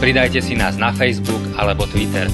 [0.00, 2.24] Pridajte si nás na Facebook alebo Twitter.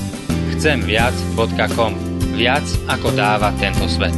[0.55, 1.93] Chcemviac.com
[2.39, 4.15] Viac ako dáva tento svet.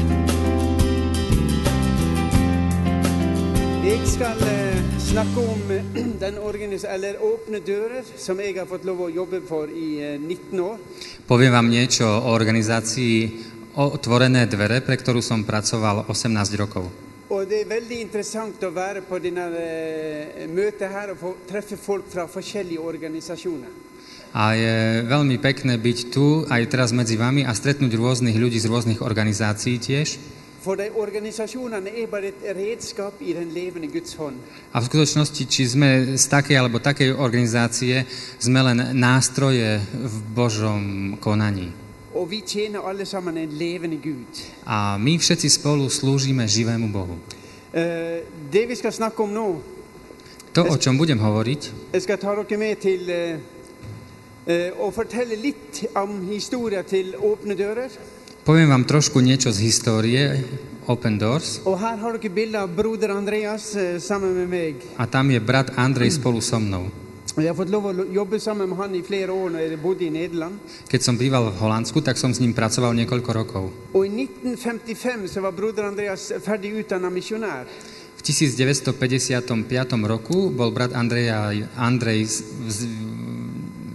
[3.80, 5.80] Jeg skal eh, snakke om eh,
[6.28, 10.20] den organis eller Åpne dører, som jeg har fått lov å jobbe for i eh,
[10.20, 10.76] 19 år.
[11.24, 13.48] Poviem vám niečo o organizácii
[13.80, 17.07] Otvorené dvere, pre ktorú som pracoval 18 rokov.
[17.28, 19.45] Og det er veldig interessant å være på denne
[20.48, 23.68] møtet her og få treffe folk fra forskjellige organisasjoner.
[24.32, 28.68] A je veľmi pekné byť tu aj teraz medzi vami a stretnúť rôznych ľudí z
[28.68, 30.16] rôznych organizácií tiež.
[30.65, 34.40] For de organisasjonene er bare et redskap i den levende Guds hånd.
[34.73, 38.04] A v skutočnosti, či sme z takej alebo takej organizácie,
[38.40, 41.87] sme len nástroje v Božom konaní.
[42.19, 44.43] Og vi tjener alle sammen en levende Gud.
[44.66, 47.15] A my všetci spolu slúžime živému Bohu.
[47.71, 49.49] Eh, det vi skal snakke om nå,
[50.59, 53.37] To, o čom budem hovoriť, jeg skal ta dere med til eh,
[54.49, 57.93] eh, å fortelle litt om historien til Åpne dører.
[58.49, 60.24] poviem vám trošku niečo z histórie
[60.89, 61.61] Open Doors.
[61.69, 64.75] Og her har dere bilde av broder Andreas eh, sammen med meg.
[64.97, 66.89] A tam je brat Andrej spolu so mnou.
[67.38, 70.58] Har fått lov sammen med han i flere år jeg bodde i Nederland.
[70.91, 73.70] Keď som býval v Holandsku, tak som s ním pracoval niekoľko rokov.
[73.94, 77.70] I 1955 så var broder Andreas ferdig utdannet misjonær.
[78.19, 82.26] V 1955 roku bol brat Andreja, Andrej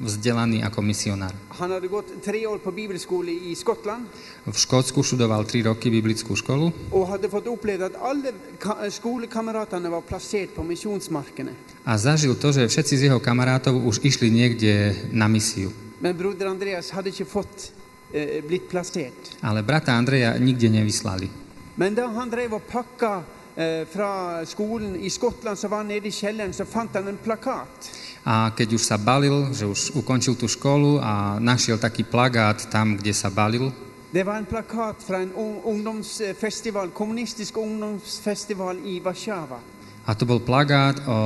[0.04, 1.32] vzdelaný ako misionár.
[1.60, 4.06] Han hadde gått tre år på bibelskole i Skottland
[4.46, 9.90] V Škótsku študoval 3 roky biblickú školu og hadde fått oppleve at alle ka- skolekameratene
[9.90, 11.52] var plassert på misjonsmarkene.
[11.86, 15.72] a zažil to, že všetci z jeho kamarátov už išli niekde na misiu.
[16.02, 17.72] Men broder Andreas hadde ikke fått
[18.14, 19.40] eh, blitt plassert.
[19.42, 21.30] Ale brata Andreja nikde nevyslali.
[21.76, 23.24] Men da han drev og pakka
[23.56, 27.18] eh, fra skolen i Skottland, så var han nede i kjelleren, så fant han en
[27.18, 27.90] plakat.
[28.26, 32.96] A keď už sa balil, že už ukončil tú školu a našiel taký plagát tam,
[32.96, 33.72] kde sa balil,
[34.14, 39.58] Det var en plakat fra en ung- ungdomsfestival, kommunistisk ungdomsfestival i Warszawa.
[40.06, 41.18] a to bol plagát o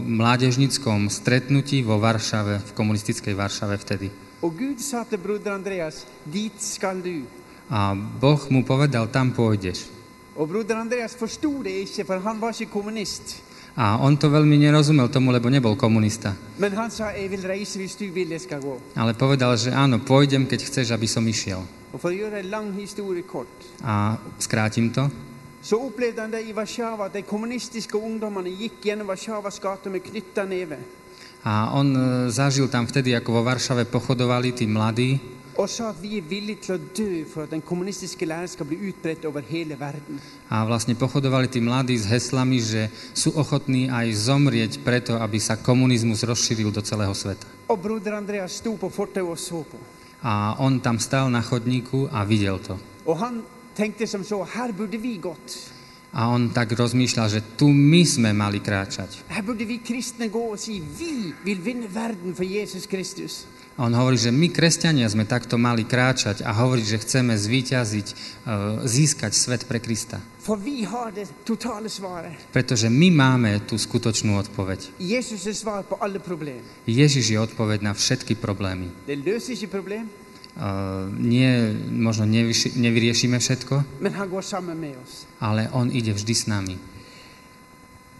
[0.00, 4.08] mládežnickom stretnutí vo Varšave, v komunistickej Varšave vtedy.
[4.40, 7.26] Og Gud sa til broder Andreas, dit skal du.
[7.68, 9.90] A Boh mu povedal, tam pôjdeš.
[10.36, 13.42] Og broder Andreas forsto det ikke, for han var ikke kommunist.
[13.76, 16.32] A on to veľmi nerozumel tomu, lebo nebol komunista.
[18.96, 21.60] Ale povedal, že áno, pôjdem, keď chceš, aby som išiel.
[23.84, 23.94] A
[24.40, 25.04] skrátim to.
[25.66, 30.44] så opplevde han det i Warszawa, de kommunistiske ungdommene gikk gjennom Warszawas gater med knytta
[30.46, 30.78] neve.
[31.42, 35.18] A on e, zažil tam vtedy, ako vo Varšave pochodovali tí mladí
[35.56, 38.68] Og sa at vi er villige til å dø for at den kommunistiske læren skal
[38.68, 40.20] bli utbredt over hele verden.
[40.52, 45.56] a vlastne pochodovali tí mladí s heslami, že sú ochotní aj zomrieť preto, aby sa
[45.56, 47.48] komunizmus rozšíril do celého sveta.
[47.72, 49.78] Og broder Andreas sto på fortauet og så på.
[50.22, 52.76] A on tam stál na chodníku a videl to.
[53.08, 53.42] Og han
[53.74, 55.72] tenkte som så, her burde vi gått.
[56.12, 59.24] A on tak rozmýšľal, že tu my sme mali kráčať.
[59.28, 63.44] Her burde vi kristne gå og si, vi vil vinne verden for Jesus Kristus.
[63.76, 68.06] A on hovorí, že my, kresťania, sme takto mali kráčať a hovoriť, že chceme zvíťaziť,
[68.08, 68.14] e,
[68.88, 70.16] získať svet pre Krista.
[72.56, 74.96] Pretože my máme tú skutočnú odpoveď.
[74.96, 76.64] Er.
[76.88, 78.88] Ježiš je odpoveď na všetky problémy.
[80.56, 84.00] Uh, nie, možno nevyši, nevyriešime všetko,
[85.36, 86.80] ale On ide vždy s nami.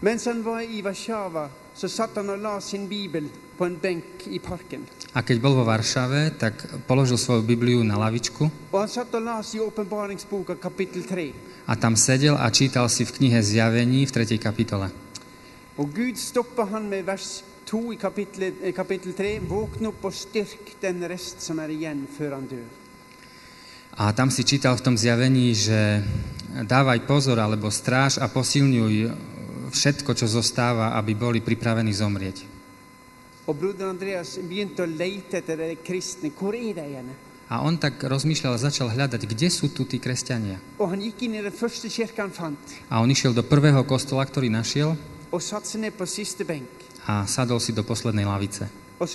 [0.05, 3.80] Mens han var i Warszawa, så satt han og la sin bibel på en
[4.28, 4.84] i parken.
[5.16, 9.25] A keď bol vo Varšave, tak položil svoju Bibliu na lavičku Og han satt og
[9.25, 11.33] las i åpenbaringsboka kapittel 3.
[11.66, 14.39] a tam sedel a čítal si v knihe Zjavení v 3.
[14.39, 14.92] kapitole.
[15.77, 19.41] Og Gud stoppa han med vers 2 i kapittel, eh, kapittel 3.
[19.41, 22.69] Våkn opp og styrk den rest som igjen før han dør.
[23.97, 26.04] A tam si čítal v tom zjavení, že
[26.65, 29.09] dávaj pozor alebo stráž a posilňuj
[29.72, 32.55] všetko, čo zostáva, aby boli pripravení zomrieť.
[33.47, 36.34] Og broder Andreas begynte å leite etter de kristne.
[36.34, 37.15] Hvor er de igjen?
[37.47, 40.59] A on tak rozmýšľal a začal hľadať, kde sú tu tí kresťania.
[42.91, 44.98] A on išiel do prvého kostola, ktorý našiel
[47.07, 48.66] a sadol si do poslednej lavice.
[48.98, 49.07] Du?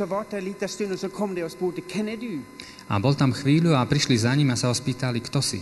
[2.87, 5.59] A bol tam chvíľu a prišli za ním a sa ho spýtali, kto si.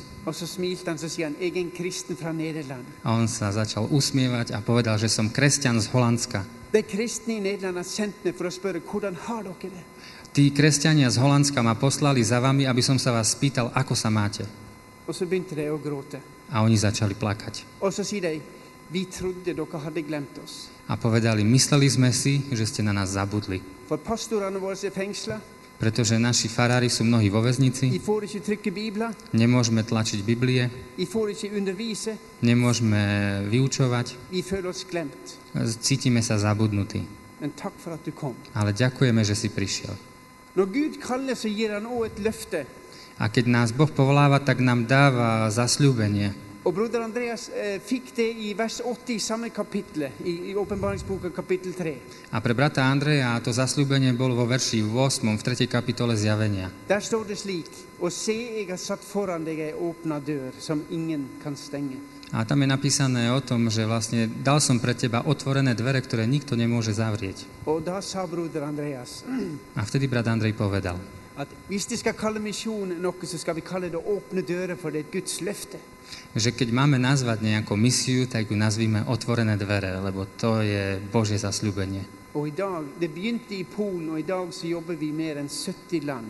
[2.36, 2.86] Nederland.
[3.02, 6.59] A on sa začal usmievať a povedal, že som kresťan z Holandska.
[6.70, 9.84] Kristne i Nederland har har dere det?
[10.30, 14.14] Tí kresťania z Holandska ma poslali za vami, aby som sa vás spýtal, ako sa
[14.14, 14.46] máte.
[16.54, 17.66] A oni začali plakať.
[20.86, 23.58] A povedali, mysleli sme si, že ste na nás zabudli.
[25.80, 27.88] Pretože naši farári sú mnohí vo väznici,
[29.32, 30.68] nemôžeme tlačiť Biblie,
[32.44, 33.02] nemôžeme
[33.48, 34.08] vyučovať,
[35.80, 37.08] cítime sa zabudnutí.
[38.52, 39.96] Ale ďakujeme, že si prišiel.
[43.20, 46.49] A keď nás Boh povoláva, tak nám dáva zasľúbenie.
[46.64, 51.32] Och broder Andreas eh, fick det i vers 80 i samma kapitel, i, i Uppenbaringsboken
[51.32, 51.96] kapitel 3.
[52.30, 55.40] A pre brata Andreja to zasľúbenie bolo vo verši 8.
[55.40, 55.72] v 3.
[55.72, 56.68] kapitole zjavenia.
[56.88, 60.84] Där står det slik, och se, jag har satt foran dig en öppna dörr som
[60.90, 61.96] ingen kan stänga.
[62.32, 66.28] A tam je napísané o tom, že vlastne dal som pre teba otvorené dvere, ktoré
[66.28, 67.48] nikto nemôže zavrieť.
[67.66, 69.24] Och då sa broder Andreas
[69.80, 71.00] A vtedy brat Andrej povedal,
[71.40, 74.92] att hvis de ska kalla mission något så ska vi kalla det öppna dörrar för
[74.92, 75.78] det ett Guds löfte.
[76.36, 81.38] Že keď máme nazvať nejakú misiu, tak ju nazvíme otvorené dvere, lebo to je Božie
[81.38, 82.06] zasľúbenie.
[82.34, 86.06] Och idag, det begynte i Polen och idag så jobbar vi i mer än 70
[86.06, 86.30] land.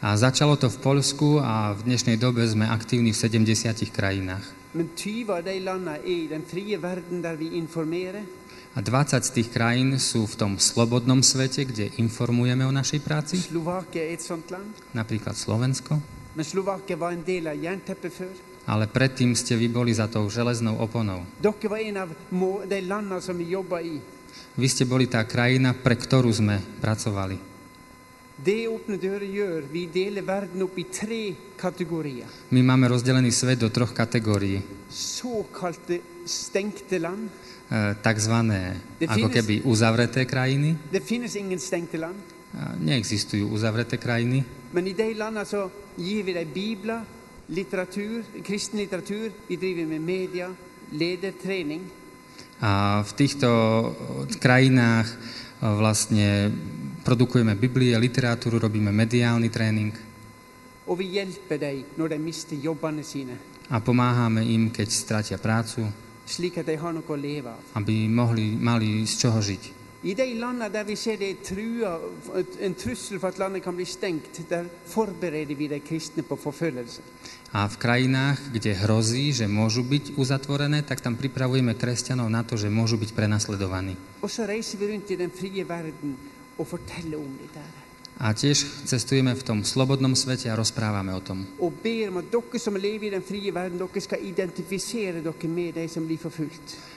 [0.00, 4.44] A začalo to v Polsku a v dnešnej dobe sme aktívni v 70 krajinách.
[4.74, 8.24] Men 20 av de länderna är i den fria världen där vi informerar.
[8.74, 13.38] A 20 z tých krajín sú v tom slobodnom svete, kde informujeme o našej práci,
[13.54, 14.74] land.
[14.90, 16.02] napríklad Slovensko,
[16.34, 18.53] Men Slovakia var en del av järntäppet förr.
[18.64, 21.24] Ale predtým ste vy boli za tou železnou oponou.
[24.54, 27.36] Vy ste boli tá krajina, pre ktorú sme pracovali.
[32.50, 34.58] My máme rozdelený svet do troch kategórií.
[37.64, 38.76] E, takzvané
[39.06, 40.76] ako keby uzavreté krajiny.
[42.54, 47.04] A Neexistujú uzavreté krajiny, Men i de länderna så ger vi dig biblar,
[47.48, 50.48] litteratur, kristen litteratur, vi driver med media,
[50.92, 51.82] ledarträning.
[52.64, 53.48] A v týchto
[54.40, 55.16] krajinách e,
[55.60, 56.48] vlastne
[57.04, 59.92] produkujeme Biblie, literatúru, robíme mediálny tréning
[63.70, 65.80] a pomáhame im, keď stratia prácu,
[67.72, 69.83] aby mohli, mali z čoho žiť.
[70.04, 72.00] I de länderna där vi ser det är trua,
[72.60, 77.00] en trussel för att landet kan bli stängt, där förbereder vi de kristna på förföljelse.
[77.54, 82.58] A v krajinách, kde hrozí, že môžu byť uzatvorené, tak tam pripravujeme kresťanov na to,
[82.58, 83.94] že môžu byť prenasledovaní.
[88.14, 91.46] A tiež cestujeme v tom slobodnom svete a rozprávame o tom.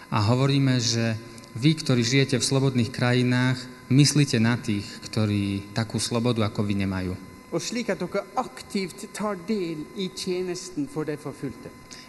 [0.09, 1.05] A hovoríme, že
[1.55, 7.13] vy, ktorí žijete v slobodných krajinách, myslíte na tých, ktorí takú slobodu ako vy nemajú.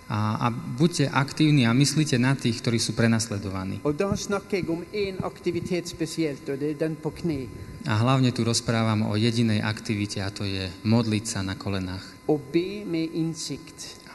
[0.08, 3.84] A, a buďte aktívni a myslíte na tých, ktorí sú prenasledovaní.
[6.98, 7.38] Knä.
[7.86, 12.02] A hlavne tu rozprávam o jedinej aktivite a to je modliť sa na kolenách.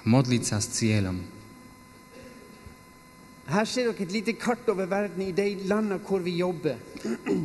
[0.04, 1.43] Modliť sa s cieľom.
[3.46, 6.76] Här ser dere ett litet kart över världen i de länderna där vi jobbar.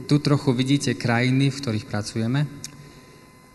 [0.09, 2.47] Tu trochu vidíte krajiny, v ktorých pracujeme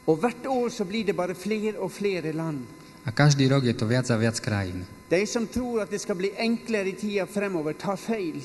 [0.05, 2.67] Och vart år så blir det bara fler och fler land.
[3.05, 4.85] a každý rok je to viac a viac krajín.
[5.09, 8.41] De som tror att det ska bli enklare i tiden framöver tar fel.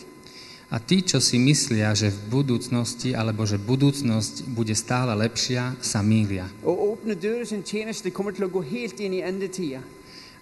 [0.71, 6.03] A tí, čo si myslia, že v budúcnosti, alebo že budúcnosť bude stále lepšia, sa
[6.05, 6.45] mýlia.
[6.63, 9.83] Och öppna dörrar sin tjänste kommer till att gå helt in i ändetiden.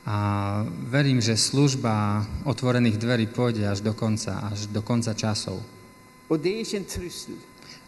[0.06, 5.58] A verím, že služba otvorených dverí pôjde až do konca, až do konca časov.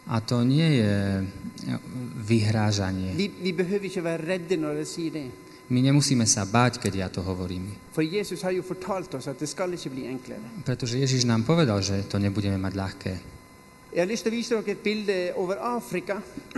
[0.09, 0.95] A to nie je
[2.19, 3.15] vyhrážanie.
[5.69, 7.71] My nemusíme sa báť, keď ja to hovorím.
[10.65, 13.13] Pretože Ježiš nám povedal, že to nebudeme mať ľahké.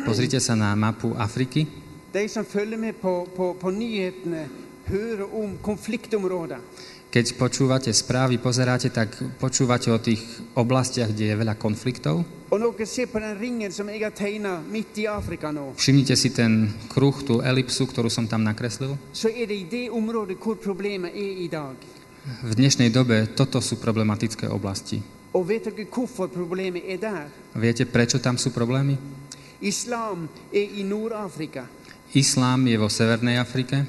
[0.09, 1.69] Pozrite sa na mapu Afriky.
[2.11, 4.70] De som följer med på, på, på konfliktområden.
[7.11, 10.23] Keď počúvate správy, pozeráte, tak počúvate o tých
[10.55, 12.23] oblastiach, kde je veľa konfliktov.
[15.75, 18.99] Všimnite si ten kruh, tú elipsu, ktorú som tam nakreslil.
[19.15, 19.47] Är
[21.39, 21.75] idag.
[22.45, 25.01] V dnešnej dobe toto sú problematické oblasti.
[27.01, 27.31] Där?
[27.55, 28.99] Viete, prečo tam sú problémy?
[29.61, 31.80] Islam är i Nordafrika.
[32.11, 33.87] Islám je vo Severnej Afrike,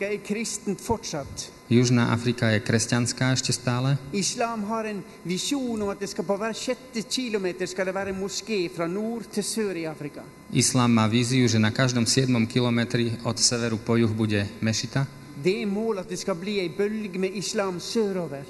[0.00, 1.52] är kristent fortsatt.
[1.70, 3.94] Južná Afrika je kresťanská ešte stále.
[4.10, 8.10] Islam har en vision om att det ska på var sjätte kilometer ska det vara
[8.10, 10.22] en moské från nord till sör i Afrika.
[10.50, 15.06] Islám má víziu, že na každom 7 kilometri od severu po juh bude mešita.
[15.42, 18.42] Det är mål att det ska bli en bölg med islam sörover.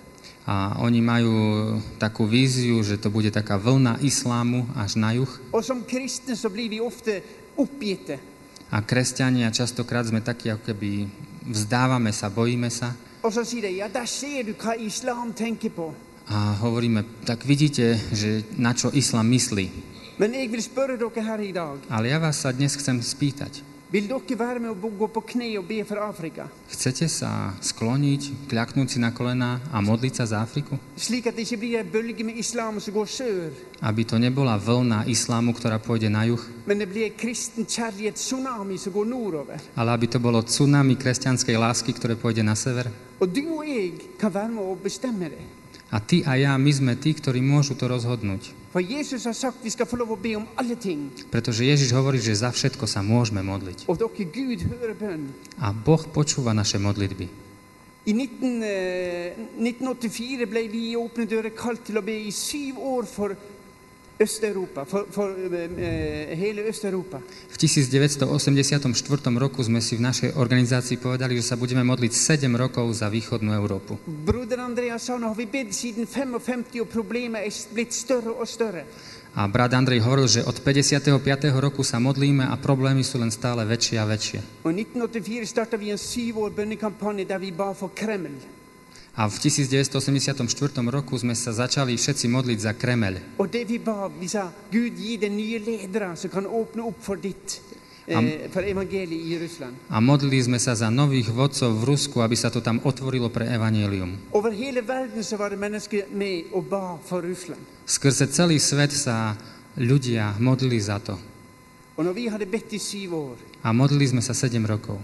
[0.48, 5.28] A oni majú takú víziu, že to bude taká vlna islámu až na juh.
[5.52, 7.20] Och som kristna så blir vi ofta
[7.56, 8.37] uppgivna.
[8.68, 11.08] A kresťania častokrát sme takí, ako keby
[11.48, 12.92] vzdávame sa, bojíme sa
[16.28, 19.66] a hovoríme, tak vidíte, že na čo islám myslí.
[21.88, 23.67] Ale ja vás sa dnes chcem spýtať.
[26.68, 30.76] Chcete sa skloniť, kľaknúť si na kolená a modliť sa za Afriku?
[33.80, 36.42] Aby to nebola vlna islámu, ktorá pôjde na juh,
[39.72, 42.92] ale aby to bolo tsunami kresťanskej lásky, ktoré pôjde na sever.
[45.88, 48.57] A ty a ja, my sme tí, ktorí môžu to rozhodnúť.
[48.72, 51.10] För Jesus har sagt vi ska få lov att be om alla ting.
[51.30, 53.88] Pretože Ježiš hovorí, že za všetko sa môžeme modliť.
[53.88, 54.60] Gud.
[55.56, 57.48] A Boh počúva naše modlitby.
[58.08, 62.78] I 19, eh, 1984 blev vi i Åpne dörrar kallt till att be i syv
[62.78, 63.36] år för
[64.18, 67.22] Östeuropa, för, för eh, hela Östeuropa.
[67.48, 72.98] V 1984 roku sme si v našej organizácii povedali, že sa budeme modliť 7 rokov
[72.98, 73.94] za východnú Európu.
[74.06, 78.82] Broder Andreas sa, har vi bett sedan 55 och problemet är blivit större och större.
[79.38, 81.14] A brat Andrej hovoril, že od 55.
[81.62, 84.66] roku sa modlíme a problémy sú len stále väčšie a väčšie.
[84.66, 88.57] Och 1984 startade vi en syv år bönekampanj där vi bad för Kreml.
[89.18, 90.46] A v 1984
[90.94, 93.34] roku sme sa začali všetci modliť za Kremeľ.
[98.08, 98.46] Eh,
[99.42, 99.74] Ryssland.
[99.90, 103.50] A modlili sme sa za nových vodcov v Rusku, aby sa to tam otvorilo pre
[103.50, 104.30] evanílium.
[107.84, 109.34] Skrze celý svet sa
[109.74, 111.18] ľudia modlili za to.
[113.66, 115.02] A modlili sme sa 7 rokov.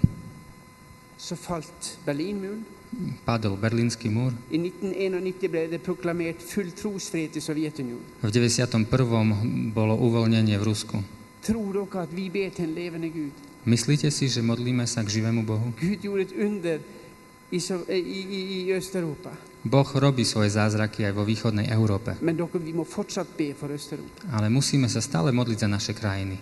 [1.25, 2.65] så fallt Berlinmuren.
[3.25, 4.33] Padol Berlínsky múr.
[4.51, 8.05] I 1991 blev det proklamerat full trosfrihet i Sovjetunionen.
[8.21, 8.87] V 91.
[9.75, 10.97] bolo uvoľnenie v Rusku.
[11.45, 13.33] Tror dere att vi ber till en levande Gud?
[13.65, 15.73] Myslíte si, že modlíme sa k živému Bohu?
[15.81, 16.79] Gud gjorde ett under
[17.51, 17.59] i,
[17.89, 19.33] i, i, i Östeuropa.
[19.65, 22.17] Boh robí svoje zázraky aj vo východnej Európe.
[22.21, 24.29] Men dere, vi må fortsatt be för Östeuropa.
[24.33, 26.37] Ale musíme sa stále modliť za naše krajiny.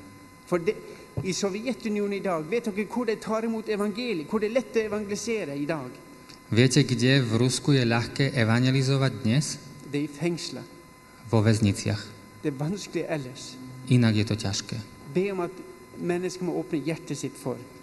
[0.46, 0.74] För det,
[1.22, 4.26] i Sovjetunionen idag, vet dere hur det tar emot evangeliet?
[4.26, 5.90] Hur det är lätt att evangelisera idag?
[6.52, 9.56] Viete, kde v Rusku je ľahké evangelizovať dnes?
[9.88, 10.60] Fängslar.
[11.32, 12.02] Vo väzniciach.
[13.08, 13.56] Ellers.
[13.88, 14.76] Inak je to ťažké.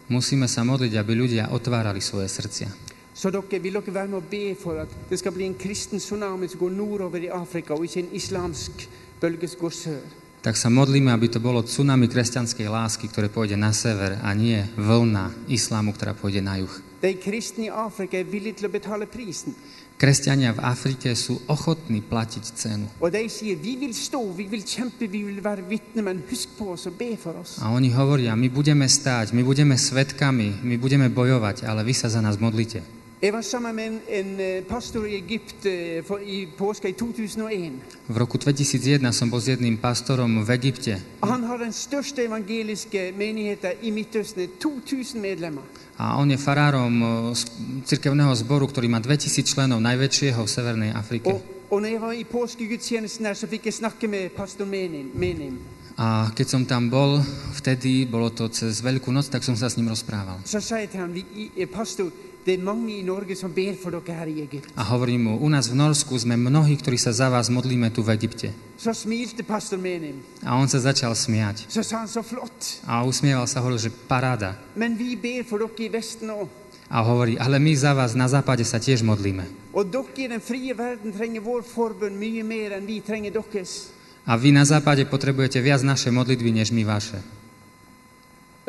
[0.05, 2.69] Musíme sa modliť, aby ľudia otvárali svoje srdcia.
[3.09, 5.97] Så dere, vill dere vara med och be för att det ska bli en kristen
[5.99, 8.85] tsunami som går nordover i Afrika och inte en islamsk
[9.19, 10.05] bölge som går sör.
[10.45, 14.61] Tak sa modlíme, aby to bolo tsunami kresťanskej lásky, ktoré pôjde na sever a nie
[14.77, 16.88] vlna islámu, ktorá pôjde na juh.
[16.99, 18.19] De i Afrika
[19.07, 19.55] prisen.
[19.99, 22.87] Kresťania v Afrike sú ochotní platiť cenu.
[27.59, 32.07] A oni hovoria, my budeme stáť, my budeme svetkami, my budeme bojovať, ale vy sa
[32.07, 32.98] za nás modlite.
[33.21, 36.93] Jag var samman med en, en eh, pastor i Egypt eh, för, i påska i
[36.93, 37.71] 2001.
[38.07, 43.11] V roku 2001 som bol s jedným pastorom v Egypte Han har den största evangeliska
[43.11, 45.63] menigheten i Mittöstern, 2000 medlemmar.
[45.99, 46.95] a on je farárom
[47.83, 51.27] cirkevného zboru, ktorý má 2000 členov, najväčšieho v Severnej Afrike.
[51.27, 51.43] Och,
[51.75, 55.11] och när jag var i påskegudstjänsten där så fick jag snacka med pastor Menim.
[55.11, 55.59] Menim.
[55.99, 57.19] A keď som tam bol,
[57.59, 60.39] vtedy, bolo to cez Veľkú noc, tak som sa s ním rozprával.
[60.47, 60.79] Så sa
[61.11, 62.07] vi, i- eh, pastor,
[64.75, 67.99] A hovorím mu, u nás v Norsku sme mnohí, ktorí sa za vás modlíme tu
[67.99, 68.55] v Egypte.
[70.47, 71.67] A on sa začal smiať.
[72.87, 74.55] A usmieval sa, hovoril, že paráda.
[76.89, 79.45] A hovorí, ale my za vás na západe sa tiež modlíme.
[84.25, 87.19] A vy na západe potrebujete viac naše modlitby, než my vaše.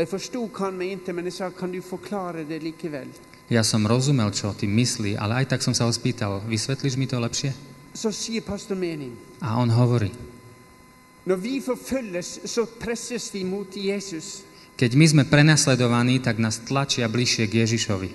[0.00, 3.08] Jag förstod han mig inte, men jag sa, kan du förklara det likeväl?
[3.50, 7.10] Ja som rozumel, čo tým myslí, ale aj tak som sa ho spýtal, vysvetlíš mi
[7.10, 7.50] to lepšie?
[7.90, 10.14] Så säger pastor Mening, A on hovorí,
[11.26, 14.46] när vi förföljes så pressas vi mot Jesus.
[14.78, 18.08] keď my sme prenasledovaní, tak nás tlačia bližšie k Ježišovi.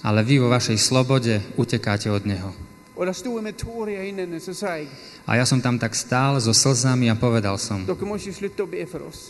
[0.00, 2.69] Ale vy vo vašej slobode utekáte od Neho.
[5.26, 7.88] A ja som tam tak stál so slzami a povedal som,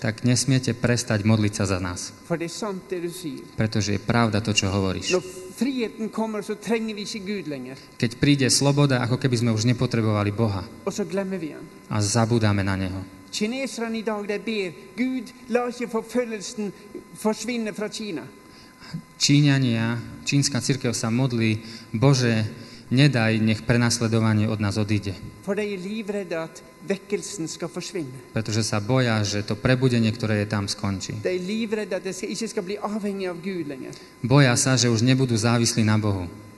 [0.03, 3.07] tak nesmiete prestať modliť sa za nás, er
[3.55, 5.15] pretože je pravda to, čo hovoríš.
[7.95, 10.67] Keď príde sloboda, ako keby sme už nepotrebovali Boha
[11.91, 13.21] a zabudáme na Neho.
[13.31, 16.73] Kineserne i dag de ber Gud, la ikke forfølgelsen
[17.15, 18.27] forsvinne fra Kina.
[19.21, 19.95] Číňania,
[20.27, 21.63] čínska církev sa modlí,
[21.95, 22.43] Bože,
[22.91, 25.15] nedaj, nech prenasledovanie od nás odíde.
[25.47, 25.81] Er.
[28.35, 31.15] Pretože sa boja, že to prebudenie, ktoré je tam, skončí.
[31.23, 31.41] Er.
[34.23, 36.27] Boja sa, že už nebudú závislí na Bohu.
[36.27, 36.51] Er.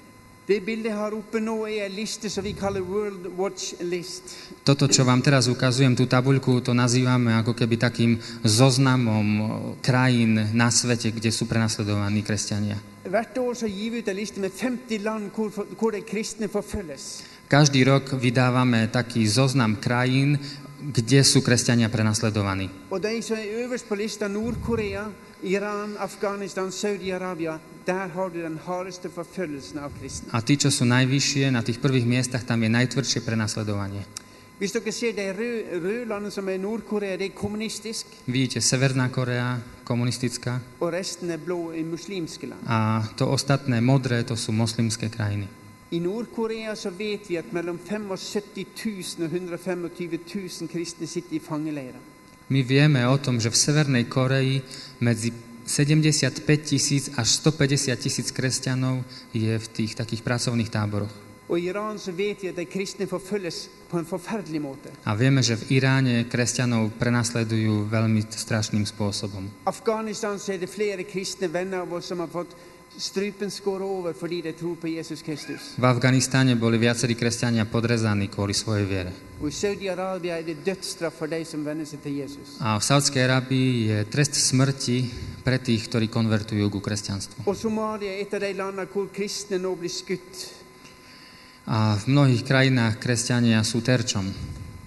[4.66, 9.46] Toto, čo vám teraz ukazujem, tú tabuľku, to nazývame ako keby takým zoznamom o,
[9.78, 12.91] krajín na svete, kde sú prenasledovaní kresťania.
[13.12, 16.49] Hvert år så gir vi ut en liste med 50 land hvor, hvor de kristne
[16.49, 17.21] forfølges.
[17.45, 20.40] Každý rok vydávame taký zoznam krajín,
[20.81, 22.73] kde sú kresťania prenasledovaní.
[22.88, 25.12] Og de som er øverst på lista, Nord-Korea,
[25.45, 30.33] Iran, Afghanistan, Saudi-Arabia, der har du den hardeste forfølgelsen av kristne.
[30.33, 34.09] A tí, čo sú najvyššie, na tých prvých miestach, tam je najtvrdšie prenasledovanie.
[34.62, 39.09] Hvis dere ser de røde, røde landene som er Nord-Korea, det er kommunistisk, Vidíte, Severná
[39.11, 42.61] Korea, komunistická, og resten er blå i muslimske land.
[42.71, 45.49] a to ostatné modré, to sú moslimské krajiny.
[45.90, 50.21] I Nord-Korea så vet vi at mellom 75 000 og 125
[50.62, 51.99] 000 kristne sitter i fangeleirer.
[52.49, 54.62] My vieme o tom, že v Severnej Koreji
[55.02, 55.33] medzi
[55.66, 59.02] 75 tisíc až 150 tisíc kresťanov
[59.35, 61.31] je v tých takých pracovných táboroch.
[65.04, 69.50] A vieme, že v Iráne kresťanov prenasledujú veľmi strašným spôsobom.
[69.66, 72.54] Afghanistan så er det flere kristne venner av oss som har fått
[72.99, 75.75] strupen skåret over fordi de tror på Jesus Kristus.
[75.78, 79.12] V Afganistáne boli viacerí kresťania podrezaní kvôli svojej viere.
[79.12, 79.49] Er.
[82.61, 84.98] A v Saudskej Arábii je trest smrti
[85.42, 87.48] pre tých, ktorí konvertujú ku kresťanstvu.
[87.48, 90.62] Og Somalia er et av de landene hvor kristne nå blir skutt.
[91.66, 94.27] A v mnohých krajinách kresťania sú terčom.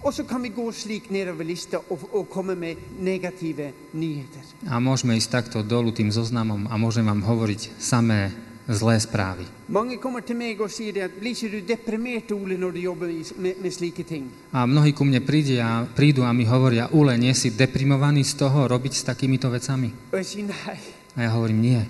[0.06, 4.44] Og så kan vi gå slik nedover lista og, og komme med negative nyheter.
[4.70, 8.30] A môžeme ísť takto dolu tým zoznamom a môžem vám hovoriť samé
[8.70, 9.46] zlé správy.
[9.68, 13.10] Mange kommer til meg og sier at blir ikke du deprimert, Ole, når du jobber
[13.38, 14.30] med, med slike ting?
[14.50, 18.46] A mnohí ku mne príde a prídu a mi hovoria, Ule, nie si deprimovaný z
[18.46, 19.90] toho robiť s takýmito vecami?
[20.10, 20.78] Og jeg sier nei,
[21.16, 21.80] A ja hovorím, nie.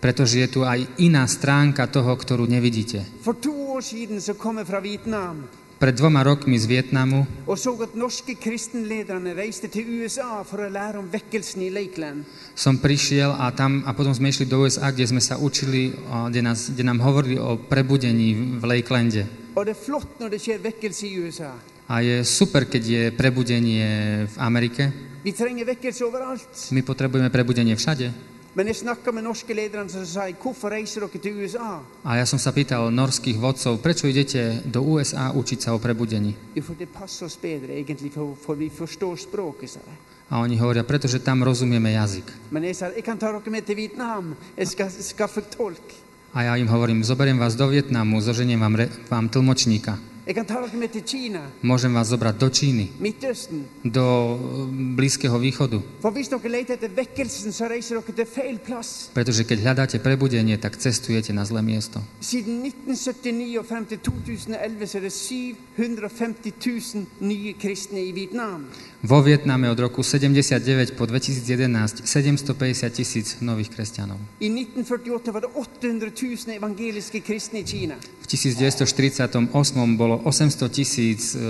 [0.00, 3.04] Pretože je tu aj iná stránka toho, ktorú nevidíte.
[5.78, 7.22] Pred dvoma rokmi z Vietnamu
[12.58, 15.94] som prišiel a tam a potom sme išli do USA, kde sme sa učili,
[16.32, 19.22] kde, nás, kde nám hovorili o prebudení v Lakelande.
[19.52, 19.76] Er.
[21.88, 23.86] A je super, keď je prebudenie
[24.26, 25.07] v Amerike.
[25.24, 26.46] Vi trenger vekkelse overalt.
[26.70, 28.12] My potrebujeme prebudenie všade.
[28.58, 31.78] Men jeg snakka med norske lederne som sa hvorfor reiser dere til USA?
[32.02, 36.34] A ja som sa pýtal norských vodcov, prečo idete do USA učiť sa o prebudení?
[40.28, 42.26] A oni hovoria, pretože tam rozumieme jazyk.
[46.34, 49.96] A ja im hovorím, zoberiem vás do Vietnamu, zoženiem vám, re, vám tlmočníka.
[51.64, 52.92] Môžem vás zobrať do Číny,
[53.80, 54.36] do e,
[54.92, 55.80] Blízkeho východu.
[59.16, 62.04] Pretože keď hľadáte prebudenie, tak cestujete na zlé miesto.
[62.20, 66.52] Siden 1979 og frem til 2011 så er det 750
[67.16, 68.68] 000 nye kristne i Vietnam.
[69.00, 74.20] Vo Vietname od roku 79 po 2011 750 tisíc nových kresťanov.
[74.44, 77.96] I 1948 var det 800 000 evangeliske kristne i Kina.
[78.28, 79.48] V 1948
[79.96, 81.40] bolo 800 tisíc e,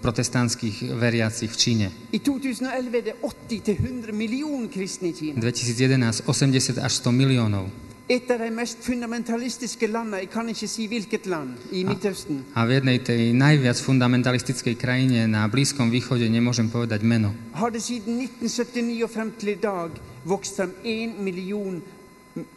[0.00, 1.86] protestantských veriacich v Číne.
[2.08, 5.36] I 2011 er det 80 til 100 millioner kristne i Kina.
[5.36, 7.68] 2011 80 až 100 miliónov.
[8.08, 12.64] Et av de mest fundamentalistiske landene, jeg kan ikke si hvilket land, i Midtøsten, A
[12.64, 17.36] v jednej tej najviac fundamentalistickej krajine na Blízkom východe nemôžem povedať meno.
[17.52, 19.90] har det siden 1979 og frem til i dag
[20.24, 21.82] vokst frem 1 million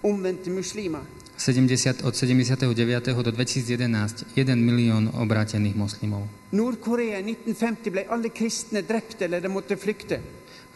[0.04, 1.04] omvendte muslimer.
[1.40, 2.76] 70, od 79.
[3.24, 6.28] do 2011 1 milión obrátených moslimov.
[6.52, 10.20] Nord-Korea i 1950 ble alle kristne drept eller de måtte flykte.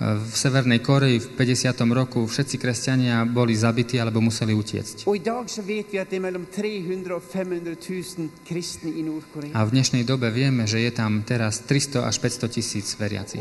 [0.03, 1.69] V Severnej Koreji v 50.
[1.93, 5.05] roku všetci kresťania boli zabití alebo museli utiecť.
[5.05, 9.53] Er mellom 300 og 500 000 kristne i Nord-Korea.
[9.53, 13.39] A v dnešnej dobe vieme, že je tam teraz 300 až 500 tisíc veriacich.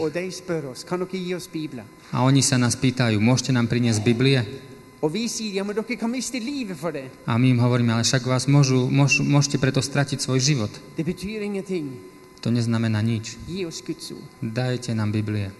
[2.12, 4.71] A oni sa nás pýtajú, môžete nám priniesť Biblie?
[7.26, 10.70] A my im hovoríme, ale však vás môžu, môžu, môžete preto stratiť svoj život.
[12.42, 13.34] To neznamená nič.
[14.38, 15.50] Dajte nám Biblie.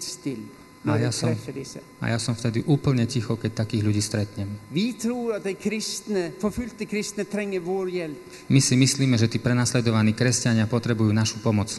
[0.00, 0.42] Still
[0.86, 1.34] Ja, som-.
[2.00, 4.46] A ja som vtedy úplne ticho, keď takých ľudí stretnem.
[8.48, 11.74] My si myslíme, že tí prenasledovaní kresťania potrebujú našu pomoc.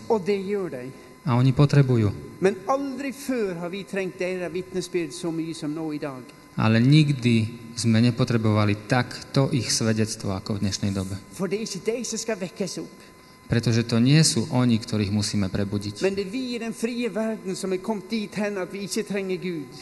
[1.25, 2.39] A oni potrebujú.
[2.39, 6.23] Men aldri før har vi trengt deres vitnesbyrd så mye som nå i dag.
[6.59, 11.15] Ale nikdy sme nepotrebovali takto ich svedectvo ako v dnešnej dobe.
[11.35, 12.97] For det er ikke de som skal vekkes opp,
[13.49, 16.05] Pretože to nie sú oni, ktorých musíme prebudiť.
[16.05, 18.85] men det er vi i den frie verden som er kommet dit hen at vi
[18.85, 19.73] ikke trenger Gud.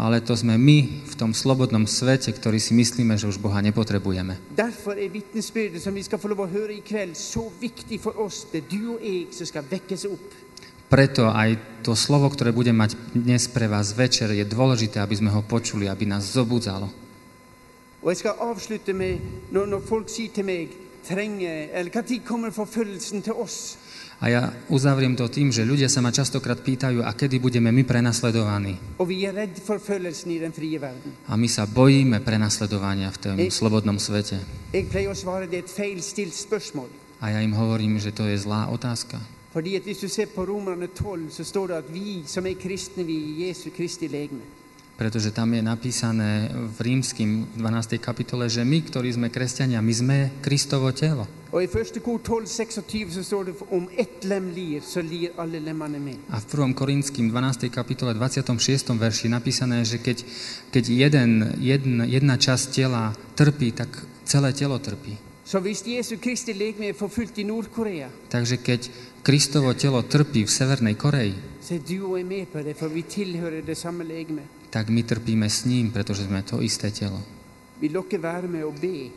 [0.00, 4.38] Ale to sme my v tom slobodnom svete, ktorí si myslíme, že už Boha nepotrebujeme.
[4.56, 4.70] Er
[6.80, 7.16] kveld,
[8.00, 8.46] for oss.
[10.90, 11.54] Preto aj
[11.86, 15.86] to slovo, ktoré budem mať dnes pre vás večer, je dôležité, aby sme ho počuli,
[15.86, 16.90] aby nás zobudzalo.
[18.02, 19.22] Med,
[19.86, 20.08] folk
[21.70, 22.50] eller tid kommer
[23.38, 23.78] oss?
[24.20, 27.86] A ja uzavriem to tým, že ľudia sa ma častokrát pýtajú, a kedy budeme my
[27.88, 28.76] prenasledovaní.
[29.00, 29.48] Er.
[31.24, 34.42] A my sa bojíme prenasledovania v tom slobodnom svete.
[37.20, 39.39] A ja im hovorím, že to je zlá otázka.
[39.52, 42.54] Fordi at hvis du ser på Romerne 12, så står det at vi som er
[42.54, 44.46] kristne, vi er Jesu Kristi legeme.
[45.00, 47.96] Pretože tam je napísané v rímským v 12.
[48.04, 51.24] kapitole, že my, ktorí sme kresťania, my sme Kristovo telo.
[51.56, 52.04] Og i 1.
[52.04, 52.44] kor 12,
[52.84, 56.20] 26 så står det om ett lem lir, så lir alle lemmene med.
[56.28, 56.76] A v 1.
[56.76, 57.72] Korinským 12.
[57.72, 58.92] kapitole 26.
[58.92, 60.20] verši napísané, že keď,
[60.68, 61.30] keď jeden,
[61.64, 63.88] jedna, jedna časť tela trpí, tak
[64.28, 65.29] celé telo trpí.
[65.44, 68.90] Så hvis Jesu Kristi legeme er forfulgt i Nord-Korea, Takže keď
[69.22, 72.88] Kristovo telo trpí v Severnej Koreji, så er du og jeg med på det, for
[72.88, 74.42] vi tilhører det samme legeme.
[74.70, 77.18] tak my trpíme s ním, pretože sme to isté telo.
[77.80, 79.10] Vil dere være med og be?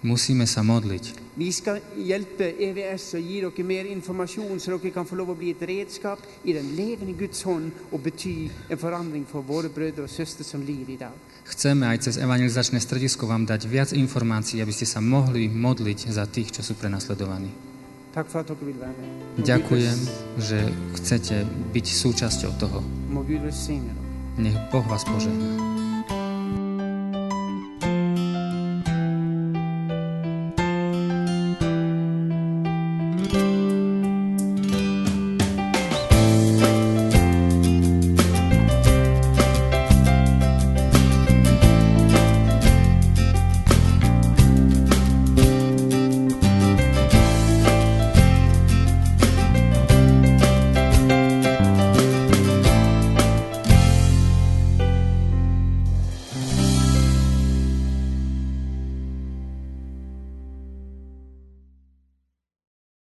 [0.00, 1.36] Musíme sa modliť.
[1.36, 5.36] Vi skal hjelpe EVS og gi dere mer informasjon, så dere kan få lov å
[5.36, 10.08] bli et redskap i den levende Guds hånd og bety en forandring for våre brødre
[10.08, 11.12] og søstre som lir i dag.
[11.44, 16.24] Chceme aj cez evangelizačné stredisko vám dať viac informácií, aby ste sa mohli modliť za
[16.24, 17.52] tých, čo sú prenasledovaní.
[19.36, 19.98] Ďakujem,
[20.40, 20.58] že
[20.96, 21.36] chcete
[21.76, 22.80] byť súčasťou toho.
[23.28, 23.52] Dere.
[24.40, 25.69] Nech Boh vás požehná.